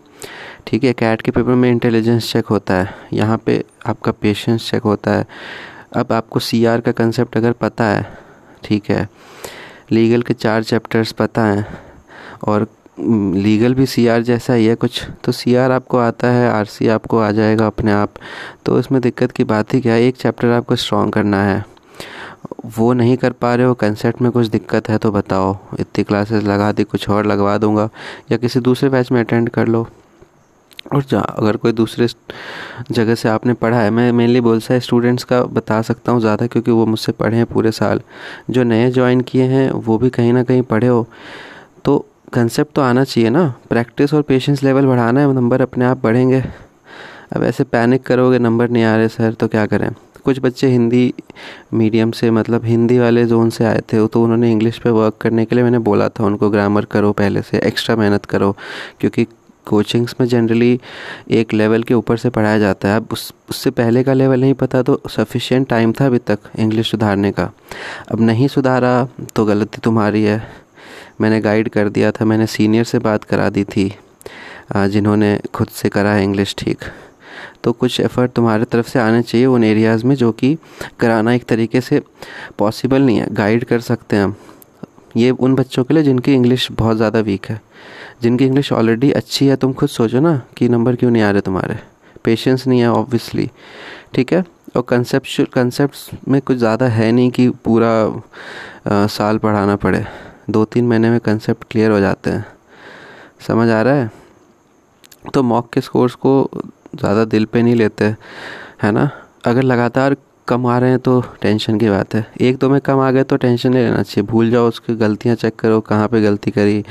ठीक 0.67 0.83
है 0.83 0.93
कैट 0.93 1.21
के 1.21 1.31
पेपर 1.31 1.53
में 1.53 1.69
इंटेलिजेंस 1.71 2.31
चेक 2.31 2.45
होता 2.45 2.73
है। 2.73 2.93
यहाँ 3.13 3.37
पे 3.37 3.63
आपका 3.85 4.11
पेशेंस 4.11 4.69
चेक 4.71 4.83
होता 4.83 5.13
है। 5.13 5.25
अब 5.95 6.11
आपको 6.11 6.39
सीआर 6.39 6.81
का 6.81 6.91
कंसेप्ट 6.91 7.37
अगर 7.37 7.51
पता 7.51 7.83
है, 7.85 8.07
ठीक 8.63 8.89
है 8.89 9.07
लीगल 9.91 10.21
के 10.21 10.33
चार 10.33 10.63
चैप्टर्स 10.63 11.11
पता 11.11 11.43
हैं। 11.43 11.67
और 12.47 12.67
लीगल 12.99 13.73
भी 13.73 13.85
सी 13.85 14.07
आर 14.07 14.21
जैसा 14.21 14.53
ही 14.53 14.65
है 14.65 14.75
कुछ। 14.75 15.01
तो 15.23 15.31
सी 15.31 15.55
आर 15.55 15.71
आपको 15.71 15.97
आता 15.97 16.27
है 16.27 16.49
आर 16.49 16.65
सी 16.65 16.87
आपको 16.87 17.19
आ 17.19 17.31
जाएगा 17.31 17.67
अपने 17.67 17.91
आप। 17.91 18.13
तो 18.65 18.79
इसमें 18.79 19.01
दिक्कत 19.01 19.31
की 19.31 19.43
बात 19.43 19.73
ही 19.73 19.81
क्या 19.81 19.93
है, 19.93 20.03
एक 20.03 20.15
चैप्टर 20.15 20.47
आपको 20.47 20.75
स्ट्रॉन्ग 20.75 21.13
करना 21.13 21.43
है। 21.43 21.65
वो 22.77 22.93
नहीं 22.93 23.17
कर 23.17 23.31
पा 23.31 23.55
रहे 23.55 23.65
हो 23.65 23.73
कंसेप्ट 23.73 24.21
में 24.21 24.31
कुछ 24.31 24.47
दिक्कत 24.47 24.89
है 24.89 24.97
तो 24.97 25.11
बताओ। 25.11 25.57
इतनी 25.79 26.03
क्लासेस 26.03 26.43
लगा 26.43 26.71
दी, 26.71 26.83
कुछ 26.83 27.09
और 27.09 27.25
लगवा 27.25 27.57
दूँगा। 27.57 27.89
या 28.31 28.37
किसी 28.37 28.59
दूसरे 28.59 28.89
बैच 28.89 29.11
में 29.11 29.19
अटेंड 29.19 29.49
कर 29.49 29.67
लो। 29.67 29.87
और 30.85 31.03
जा 31.03 31.19
अगर 31.19 31.57
कोई 31.57 31.71
दूसरे 31.71 32.07
जगह 32.91 33.15
से 33.15 33.29
आपने 33.29 33.53
पढ़ा 33.55 33.79
है, 33.79 33.89
मैं 33.89 34.11
मेनली 34.11 34.41
बोल 34.41 34.59
सा 34.59 34.77
स्टूडेंट्स 34.79 35.23
का 35.23 35.41
बता 35.43 35.81
सकता 35.81 36.11
हूँ 36.11 36.21
ज़्यादा, 36.21 36.47
क्योंकि 36.47 36.71
वो 36.71 36.85
मुझसे 36.85 37.11
पढ़े 37.11 37.37
हैं 37.37 37.45
पूरे 37.45 37.71
साल। 37.73 38.01
जो 38.49 38.63
नए 38.63 38.89
ज्वाइन 38.91 39.21
किए 39.21 39.43
हैं, 39.45 39.69
वो 39.71 39.97
भी 39.97 40.09
कहीं 40.09 40.33
ना 40.33 40.43
कहीं 40.43 40.61
पढ़े 40.63 40.87
हो। 40.87 41.05
तो 41.85 41.97
कंसेप्ट 42.33 42.73
तो 42.75 42.81
आना 42.81 43.03
चाहिए 43.03 43.29
ना। 43.29 43.47
प्रैक्टिस 43.69 44.13
और 44.13 44.21
पेशेंस 44.23 44.63
लेवल 44.63 44.85
बढ़ाना 44.85 45.21
है 45.21 45.33
नंबर 45.33 45.61
अपने 45.61 45.85
आप 45.85 46.03
बढ़ेंगे। 46.03 46.43
अब 47.35 47.43
ऐसे 47.43 47.63
पैनिक 47.65 48.03
करोगे 48.03 48.39
नंबर 48.39 48.69
नहीं 48.69 48.83
आ 48.83 48.95
रहे 48.97 49.07
सर 49.09 49.33
तो 49.33 49.47
क्या 49.47 49.65
करें? 49.65 49.89
कुछ 50.23 50.39
बच्चे 50.41 50.67
हिंदी 50.67 51.13
मीडियम 51.73 52.11
से 52.11 52.29
मतलब 52.31 52.65
हिंदी 52.65 52.97
वाले 52.99 53.25
जोन 53.25 53.49
से 53.49 53.65
आए 53.65 53.81
थे 53.93 54.05
तो 54.07 54.23
उन्होंने 54.23 54.51
इंग्लिश 54.51 54.77
पे 54.79 54.89
वर्क 54.89 55.17
करने 55.21 55.45
के 55.45 55.55
लिए 55.55 55.63
मैंने 55.63 55.79
बोला 55.79 56.07
था 56.09 56.23
उनको 56.25 56.49
ग्रामर 56.49 56.85
करो 56.85 57.11
पहले 57.13 57.41
से 57.41 57.59
एक्स्ट्रा 57.59 57.95
मेहनत 57.95 58.25
करो, 58.25 58.51
क्योंकि 58.99 59.25
कोचिंग्स 59.67 60.15
में 60.19 60.27
जनरली 60.27 60.79
एक 61.31 61.53
लेवल 61.53 61.83
के 61.83 61.93
ऊपर 61.93 62.17
से 62.17 62.29
पढ़ाया 62.29 62.59
जाता 62.59 62.89
है। 62.89 62.97
अब 62.97 63.07
उस, 63.11 63.33
उससे 63.49 63.69
पहले 63.71 64.03
का 64.03 64.13
लेवल 64.13 64.41
नहीं 64.41 64.53
पता 64.53 64.81
तो 64.81 65.01
सफिशिएंट 65.09 65.67
टाइम 65.69 65.93
था 65.99 66.05
अभी 66.05 66.17
तक 66.27 66.39
इंग्लिश 66.59 66.91
सुधारने 66.91 67.31
का। 67.31 67.51
अब 68.11 68.21
नहीं 68.21 68.47
सुधारा 68.47 69.07
तो 69.35 69.45
गलती 69.45 69.81
तुम्हारी 69.83 70.23
है। 70.23 70.41
मैंने 71.21 71.39
गाइड 71.41 71.69
कर 71.69 71.89
दिया 71.89 72.11
था, 72.11 72.25
मैंने 72.25 72.45
सीनियर 72.47 72.83
से 72.83 72.99
बात 72.99 73.23
करा 73.23 73.49
दी 73.49 73.63
थी 73.65 73.91
जिन्होंने 74.75 75.39
खुद 75.53 75.67
से 75.67 75.89
करा 75.89 76.11
है 76.11 76.23
इंग्लिश 76.23 76.55
ठीक। 76.57 76.83
तो 77.63 77.71
कुछ 77.71 77.99
एफ़र्ट 77.99 78.31
तुम्हारे 78.31 78.65
तरफ़ 78.65 78.89
से 78.89 78.99
आने 78.99 79.21
चाहिए 79.21 79.45
उन 79.47 79.63
एरियाज़ 79.63 80.05
में 80.05 80.15
जो 80.15 80.31
कि 80.31 80.55
कराना 80.99 81.33
एक 81.33 81.43
तरीके 81.43 81.81
से 81.81 82.01
पॉसिबल 82.59 83.01
नहीं 83.01 83.17
है। 83.17 83.27
गाइड 83.33 83.63
कर 83.63 83.79
सकते 83.81 84.15
हैं 84.15 84.23
हम। 84.23 84.35
ये 85.17 85.29
उन 85.31 85.55
बच्चों 85.55 85.83
के 85.83 85.93
लिए 85.93 86.03
जिनकी 86.03 86.33
इंग्लिश 86.33 86.67
बहुत 86.71 86.97
ज़्यादा 86.97 87.19
वीक 87.21 87.45
है। 87.45 87.59
जिनकी 88.21 88.45
इंग्लिश 88.45 88.71
ऑलरेडी 88.73 89.11
अच्छी 89.11 89.47
है 89.47 89.55
तुम 89.55 89.73
खुद 89.73 89.89
सोचो 89.89 90.19
ना 90.19 90.41
कि 90.57 90.69
नंबर 90.69 90.95
क्यों 90.95 91.11
नहीं 91.11 91.23
आ 91.23 91.31
रहे 91.31 91.41
तुम्हारे। 91.41 91.77
पेशेंस 92.23 92.67
नहीं 92.67 92.79
है 92.79 92.89
ऑब्वियसली 92.89 93.49
ठीक 94.13 94.33
है? 94.33 94.43
और 94.75 94.81
कंसेप्ट 94.89 95.53
कंसेप्ट 95.53 96.27
में 96.27 96.41
कुछ 96.41 96.57
ज़्यादा 96.57 96.87
है 96.87 97.11
नहीं 97.11 97.29
कि 97.31 97.49
पूरा 97.65 97.91
आ, 98.87 99.07
साल 99.07 99.37
पढ़ाना 99.37 99.75
पड़े। 99.75 100.05
दो 100.49 100.63
तीन 100.65 100.87
महीने 100.87 101.09
में 101.09 101.19
कंसेप्ट 101.19 101.63
क्लियर 101.71 101.91
हो 101.91 101.99
जाते 101.99 102.29
हैं। 102.29 102.45
समझ 103.47 103.69
आ 103.69 103.81
रहा 103.81 103.93
है? 103.93 104.09
तो 105.33 105.43
मॉक 105.43 105.69
के 105.73 105.81
स्कोर्स 105.81 106.15
को 106.15 106.49
ज़्यादा 106.95 107.23
दिल 107.25 107.45
पे 107.45 107.61
नहीं 107.61 107.75
लेते 107.75 108.05
है 108.83 108.91
ना? 108.91 109.09
अगर 109.45 109.63
लगातार 109.63 110.15
कम 110.47 110.65
आ 110.67 110.77
रहे 110.77 110.89
हैं 110.89 110.99
तो 110.99 111.19
टेंशन 111.41 111.77
की 111.79 111.89
बात 111.89 112.15
है। 112.15 112.25
एक 112.41 112.57
दो 112.57 112.69
में 112.69 112.79
कम 112.81 112.99
आ 112.99 113.09
गए 113.11 113.23
तो 113.23 113.37
टेंशन 113.37 113.73
नहीं 113.73 113.83
लेना 113.83 114.01
चाहिए। 114.03 114.27
भूल 114.27 114.49
जाओ, 114.51 114.67
उसकी 114.67 114.95
गलतियाँ 114.95 115.35
चेक 115.35 115.55
करो, 115.55 115.79
कहाँ 115.81 116.07
पे 116.07 116.21
गलती 116.21 116.51
करी 116.51 116.83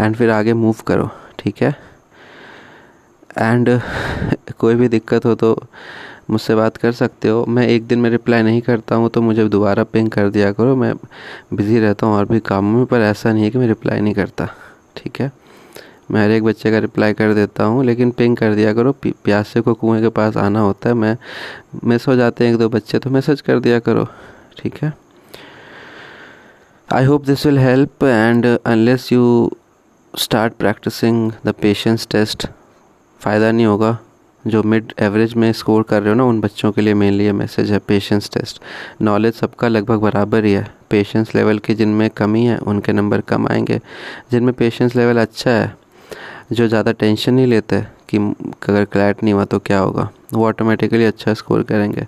एंड 0.00 0.16
फिर 0.16 0.30
आगे 0.30 0.52
मूव 0.54 0.76
करो, 0.86 1.08
ठीक 1.38 1.62
है? 1.62 1.74
एंड 3.38 3.80
कोई 4.58 4.74
भी 4.74 4.88
दिक्कत 4.88 5.24
हो 5.24 5.34
तो 5.34 5.56
मुझसे 6.30 6.54
बात 6.54 6.76
कर 6.76 6.92
सकते 6.94 7.28
हो। 7.28 7.44
मैं 7.46 7.66
एक 7.68 7.86
दिन 7.86 7.98
में 8.00 8.10
रिप्लाई 8.10 8.42
नहीं 8.42 8.60
करता 8.60 8.94
हूँ 8.94 9.08
तो 9.10 9.22
मुझे 9.22 9.48
दोबारा 9.48 9.84
पिंग 9.84 10.10
कर 10.10 10.30
दिया 10.30 10.52
करो। 10.52 10.76
मैं 10.76 10.94
बिज़ी 11.54 11.78
रहता 11.80 12.06
हूँ 12.06 12.16
और 12.16 12.24
भी 12.26 12.40
कामों 12.42 12.78
में, 12.78 12.86
पर 12.86 13.00
ऐसा 13.02 13.32
नहीं 13.32 13.44
है 13.44 13.50
कि 13.50 13.58
मैं 13.58 13.66
रिप्लाई 13.68 14.00
नहीं 14.00 14.14
करता, 14.14 14.48
ठीक 14.96 15.20
है? 15.20 15.30
मैं 16.10 16.24
हर 16.24 16.30
एक 16.30 16.44
बच्चे 16.44 16.70
का 16.70 16.78
रिप्लाई 16.78 17.12
कर 17.12 17.34
देता 17.34 17.64
हूँ, 17.64 17.84
लेकिन 17.84 18.10
पिंग 18.10 18.36
कर 18.36 18.54
दिया 18.54 18.72
करो। 18.72 18.92
प्यासे 19.04 19.60
को 19.60 19.74
कुएँ 19.74 20.00
के 20.00 20.08
पास 20.08 20.36
आना 20.36 20.60
होता 20.60 20.88
है, 20.88 20.94
मैं 20.94 21.16
मिस 21.84 22.06
हो 22.08 22.16
जाते 22.16 22.44
हैं 22.44 22.52
एक 22.52 22.58
दो 22.58 22.68
बच्चे 22.68 22.98
तो 22.98 23.10
मैसेज 23.10 23.40
कर 23.40 23.60
दिया 23.60 23.78
करो। 23.78 24.06
ठीक 24.58 24.82
है? 24.82 24.92
I 26.88 27.04
hope 27.04 27.24
this 27.26 27.46
will 27.46 27.58
help 27.58 28.04
and 28.04 28.46
unless 28.46 29.12
you 29.12 29.52
start 30.14 30.52
practicing 30.52 31.32
the 31.46 31.54
patience 31.62 32.06
test 32.10 32.46
फ़ायदा 33.20 33.50
नहीं 33.52 33.66
होगा। 33.66 33.96
जो 34.44 34.62
मिड 34.62 34.92
एवरेज 34.98 35.34
में 35.34 35.52
स्कोर 35.52 35.82
कर 35.82 36.00
रहे 36.00 36.08
हो 36.08 36.14
ना, 36.14 36.24
उन 36.24 36.40
बच्चों 36.40 36.70
के 36.72 36.80
लिए 36.80 36.94
मेनली 36.94 37.24
ये 37.24 37.32
मैसेज 37.32 37.70
है 37.72 37.78
पेशेंस 37.78 38.30
टेस्ट 38.34 38.60
नॉलेज 39.02 39.34
सबका 39.34 39.68
लगभग 39.68 40.00
बराबर 40.00 40.44
ही 40.44 40.52
है। 40.52 40.66
पेशेंस 40.90 41.34
लेवल 41.34 41.58
की 41.58 41.74
जिनमें 41.74 42.08
कमी 42.10 42.44
है, 42.44 42.58
उनके 42.58 42.92
नंबर 42.92 43.20
कम 43.20 43.48
आएँगे। 43.48 43.80
जिनमें 44.30 44.52
पेशेंस 44.54 44.96
लेवल 44.96 45.20
अच्छा 45.20 45.50
है 45.50 45.74
जो 46.52 46.66
ज़्यादा 46.68 46.92
टेंशन 46.92 47.34
नहीं 47.34 47.46
लेते 47.46 47.80
कि 48.08 48.18
अगर 48.68 48.84
क्लैट 48.84 49.22
नहीं 49.22 49.34
हुआ 49.34 49.44
तो 49.44 49.58
क्या 49.58 49.78
होगा? 49.78 50.08
वो 50.34 50.46
ऑटोमेटिकली 50.48 51.04
अच्छा 51.04 51.34
स्कोर 51.34 51.62
करेंगे। 51.62 52.06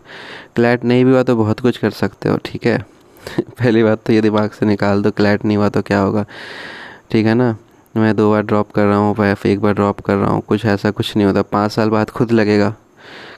क्लैट 0.56 0.84
नहीं 0.84 1.04
भी 1.04 1.10
हुआ 1.10 1.22
तो 1.22 1.36
बहुत 1.36 1.60
कुछ 1.60 1.76
कर 1.78 1.90
सकते 1.90 2.28
हो, 2.28 2.36
ठीक 2.44 2.66
है? 2.66 2.78
पहली 3.40 3.82
बात 3.82 4.02
तो 4.06 4.12
ये 4.12 4.20
दिमाग 4.20 4.50
से 4.50 4.66
निकाल 4.66 5.02
दो, 5.02 5.10
क्लैट 5.10 5.44
नहीं 5.44 5.56
हुआ 5.56 5.68
तो 5.68 5.82
क्या 5.82 6.00
होगा? 6.00 6.24
ठीक 7.10 7.26
है 7.26 7.34
ना? 7.34 7.56
मैं 7.94 8.14
दो 8.16 8.30
बार 8.30 8.42
ड्रॉप 8.42 8.70
कर 8.72 8.84
रहा 8.84 8.96
हूँ 8.98 9.14
फिर 9.14 9.50
एक 9.52 9.60
बार 9.60 9.74
ड्रॉप 9.74 10.00
कर 10.00 10.16
रहा 10.16 10.30
हूँ, 10.30 10.40
कुछ 10.40 10.64
ऐसा 10.66 10.90
कुछ 10.90 11.16
नहीं 11.16 11.26
होता। 11.26 11.42
पाँच 11.42 11.72
साल 11.72 11.90
बाद 11.90 12.10
खुद 12.10 12.32
लगेगा 12.32 12.74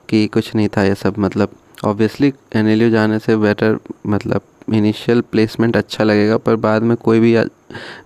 कि 0.09 0.27
कुछ 0.27 0.55
नहीं 0.55 0.69
था 0.69 0.83
ये 0.85 0.95
सब 0.95 1.19
मतलब 1.19 1.55
ऑब्वियसली 1.85 2.33
एन 2.57 2.91
जाने 2.91 3.19
से 3.19 3.37
बेटर 3.37 3.79
मतलब 4.07 4.43
इनिशियल 4.71 5.21
प्लेसमेंट 5.23 5.77
अच्छा 5.77 6.05
लगेगा, 6.05 6.37
पर 6.37 6.57
बाद 6.59 6.83
में 6.83 6.97
कोई 6.97 7.21
भी 7.21 7.37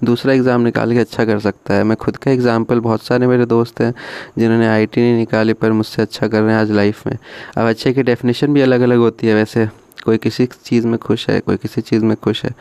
दूसरा 0.04 0.32
एग्ज़ाम 0.32 0.60
निकाल 0.60 0.92
के 0.92 0.98
अच्छा 0.98 1.24
कर 1.24 1.38
सकता 1.40 1.74
है। 1.74 1.84
मैं 1.84 1.96
खुद 1.96 2.16
का 2.16 2.30
एग्ज़ाम्पल 2.30 2.80
बहुत 2.80 3.02
सारे 3.02 3.26
मेरे 3.26 3.46
दोस्त 3.46 3.80
हैं, 3.80 3.92
जिन्होंने 4.38 4.66
आईटी 4.68 5.00
नहीं 5.00 5.16
निकाली, 5.16 5.52
पर 5.52 5.72
मुझसे 5.72 6.02
अच्छा 6.02 6.28
कर 6.28 6.42
रहे 6.42 6.52
हैं 6.52 6.60
आज 6.60 6.70
लाइफ 6.72 7.06
में। 7.06 7.16
अब 7.56 7.68
अच्छे 7.68 7.92
की 7.92 8.02
डेफिनेशन 8.02 8.54
भी 8.54 8.60
अलग 8.62 8.80
अलग 8.80 8.98
होती 8.98 9.26
है 9.26 9.34
वैसे। 9.34 9.66
कोई 10.04 10.18
किसी 10.18 10.46
चीज़ 10.64 10.86
में 10.86 10.98
खुश 10.98 11.28
है, 11.30 11.38
कोई 11.40 11.56
किसी 11.56 11.80
चीज़ 11.80 12.04
में 12.04 12.16
खुश 12.16 12.44
है। 12.44 12.54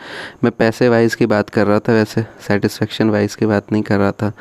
मैं 0.43 0.51
पैसे 0.51 0.89
वाइज 0.89 1.15
की 1.15 1.25
बात 1.25 1.49
कर 1.49 1.67
रहा 1.67 1.79
था 1.79 1.93
वैसे 1.93 2.21
सेटिस्फेक्शन 2.47 3.09
वाइज 3.09 3.35
की 3.35 3.45
बात 3.45 3.71
नहीं 3.71 3.83
कर 3.83 3.97
रहा 3.99 4.11
था। 4.13 4.31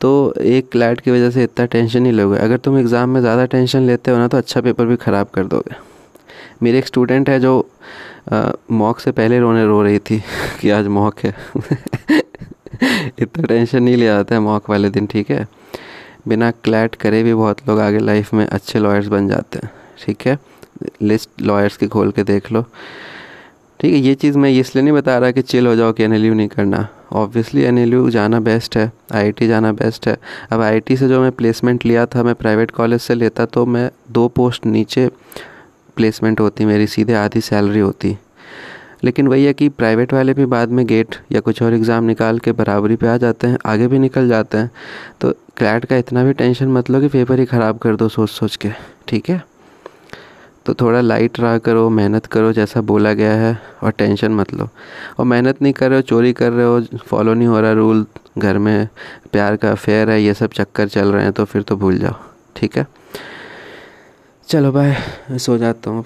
तो 0.00 0.10
एक 0.38 0.68
क्लैट 0.72 1.00
की 1.00 1.10
वजह 1.10 1.30
से 1.30 1.42
इतना 1.44 1.64
टेंशन 1.66 2.02
नहीं 2.02 2.12
लोगे। 2.12 2.38
अगर 2.38 2.56
तुम 2.56 2.78
एग्ज़ाम 2.78 3.08
में 3.08 3.20
ज़्यादा 3.20 3.44
टेंशन 3.46 3.82
लेते 3.82 4.10
हो 4.10 4.18
ना 4.18 4.28
तो 4.28 4.36
अच्छा 4.36 4.60
पेपर 4.60 4.86
भी 4.86 4.96
ख़राब 4.96 5.28
कर 5.34 5.44
दोगे। 5.46 5.74
मेरे 6.62 6.78
एक 6.78 6.86
स्टूडेंट 6.86 7.28
है 7.30 7.38
जो 7.40 7.54
मॉक 8.70 9.00
से 9.00 9.12
पहले 9.12 9.38
रोने 9.38 9.64
रो 9.66 9.82
रही 9.82 9.98
थी 9.98 10.22
कि 10.60 10.70
आज 10.70 10.86
मॉक 10.86 11.14
है। 11.18 11.34
इतना 13.18 13.42
टेंशन 13.42 13.82
नहीं 13.82 13.96
लिया 13.96 14.14
जाता 14.14 14.34
है 14.34 14.40
मॉक 14.40 14.70
वाले 14.70 14.90
दिन, 14.90 15.06
ठीक 15.06 15.30
है? 15.30 15.46
बिना 16.28 16.50
क्लैट 16.50 16.94
करे 16.94 17.22
भी 17.22 17.34
बहुत 17.34 17.68
लोग 17.68 17.80
आगे 17.80 17.98
लाइफ 17.98 18.34
में 18.34 18.46
अच्छे 18.46 18.78
लॉयर्स 18.78 19.06
बन 19.06 19.28
जाते 19.28 19.58
हैं, 19.58 19.70
ठीक 20.04 20.26
है? 20.26 20.38
लिस्ट 21.02 21.30
लॉयर्स 21.42 21.76
की 21.76 21.86
खोल 21.86 22.10
के 22.10 22.22
देख 22.22 22.52
लो। 22.52 22.62
ठीक 23.80 23.94
है, 23.94 23.98
ये 24.00 24.14
चीज़ 24.14 24.38
मैं 24.38 24.50
इसलिए 24.50 24.82
नहीं 24.84 24.94
बता 24.94 25.18
रहा 25.18 25.30
कि 25.30 25.42
चिल 25.42 25.66
हो 25.66 25.76
जाओ 25.76 25.92
कि 25.92 26.02
एन 26.02 26.12
नहीं 26.12 26.48
करना। 26.48 26.88
ऑब्वियसली 27.12 27.62
एन 27.62 28.10
जाना 28.10 28.40
बेस्ट 28.40 28.76
है 28.76 28.92
आईआईटी 29.12 29.48
जाना 29.48 29.72
बेस्ट 29.72 30.08
है। 30.08 30.16
अब 30.50 30.60
आईआईटी 30.60 30.96
से 30.96 31.08
जो 31.08 31.20
मैं 31.20 31.32
प्लेसमेंट 31.32 31.86
लिया 31.86 32.06
था, 32.06 32.22
मैं 32.22 32.34
प्राइवेट 32.34 32.70
कॉलेज 32.70 33.00
से 33.00 33.14
लेता 33.14 33.46
तो 33.46 33.66
मैं 33.66 33.90
दो 34.10 34.28
पोस्ट 34.28 34.66
नीचे 34.66 35.10
प्लेसमेंट 35.90 36.40
होती, 36.40 36.64
मेरी 36.64 36.86
सीधे 36.86 37.14
आधी 37.16 37.40
सैलरी 37.40 37.80
होती। 37.80 38.16
लेकिन 39.04 39.28
वही 39.28 39.44
है 39.44 39.52
कि 39.52 39.68
प्राइवेट 39.70 40.12
वाले 40.12 40.32
भी 40.34 40.46
बाद 40.46 40.70
में 40.70 40.84
गेट 40.86 41.16
या 41.32 41.40
कुछ 41.40 41.62
और 41.62 41.74
एग्ज़ाम 41.74 42.04
निकाल 42.04 42.38
के 42.38 42.52
बराबरी 42.52 42.96
पे 42.96 43.08
आ 43.08 43.16
जाते 43.16 43.46
हैं, 43.46 43.58
आगे 43.66 43.86
भी 43.88 43.98
निकल 43.98 44.28
जाते 44.28 44.58
हैं। 44.58 44.70
तो 45.20 45.30
क्लैट 45.56 45.84
का 45.84 45.96
इतना 45.96 46.24
भी 46.24 46.32
टेंशन 46.32 46.68
मत 46.68 46.90
लो 46.90 47.00
कि 47.00 47.08
पेपर 47.08 47.40
ही 47.40 47.46
ख़राब 47.46 47.78
कर 47.78 47.96
दो 47.96 48.08
सोच 48.08 48.30
सोच 48.30 48.56
के, 48.56 48.70
ठीक 49.08 49.30
है? 49.30 49.42
तो 50.66 50.74
थोड़ा 50.74 51.00
लाइट 51.00 51.40
रहा 51.40 51.58
करो, 51.58 51.88
मेहनत 51.90 52.26
करो, 52.26 52.52
जैसा 52.52 52.80
बोला 52.82 53.12
गया 53.12 53.32
है, 53.32 53.56
और 53.82 53.90
टेंशन 53.90 54.32
मत 54.32 54.52
लो। 54.54 54.68
और 55.18 55.26
मेहनत 55.26 55.62
नहीं 55.62 55.72
कर 55.72 55.88
रहे 55.88 55.98
हो, 55.98 56.02
चोरी 56.02 56.32
कर 56.32 56.52
रहे 56.52 56.66
हो 56.66 56.80
फॉलो 57.06 57.34
नहीं 57.34 57.48
हो 57.48 57.60
रहा 57.60 57.72
रूल 57.72 58.06
घर 58.38 58.58
में 58.58 58.88
प्यार 59.32 59.56
का 59.56 59.70
अफेयर 59.70 60.10
है, 60.10 60.22
ये 60.22 60.34
सब 60.34 60.50
चक्कर 60.52 60.88
चल 60.88 61.12
रहे 61.12 61.22
हैं 61.22 61.32
तो 61.32 61.44
फिर 61.44 61.62
तो 61.62 61.76
भूल 61.76 61.98
जाओ, 61.98 62.14
ठीक 62.56 62.76
है? 62.78 62.86
चलो 64.50 64.70
भाई 64.72 65.38
सो 65.38 65.56
जाता 65.58 65.90
हूँ 65.90 66.04